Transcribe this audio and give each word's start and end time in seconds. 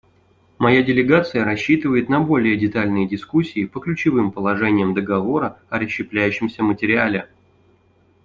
Моя 0.57 0.81
делегация 0.81 1.43
рассчитывает 1.45 2.09
на 2.09 2.21
более 2.21 2.57
детальные 2.57 3.07
дискуссии 3.07 3.65
по 3.67 3.79
ключевым 3.79 4.31
положениям 4.31 4.95
договора 4.95 5.59
о 5.69 5.77
расщепляющемся 5.77 6.63
материале. 6.63 7.29